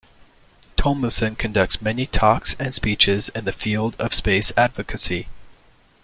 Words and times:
Tumlinson 0.77 1.37
conducts 1.37 1.79
many 1.79 2.07
talks 2.07 2.55
and 2.57 2.73
speeches 2.73 3.29
in 3.35 3.45
the 3.45 3.51
field 3.51 3.95
of 3.99 4.15
space 4.15 4.51
advocacy. 4.57 5.27